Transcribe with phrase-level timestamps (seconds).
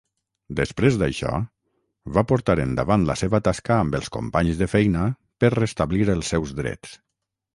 [0.59, 1.33] Després d'això,
[2.15, 5.05] va portar endavant la seva tasca amb els companys de feina
[5.45, 6.97] per restablir els seus drets.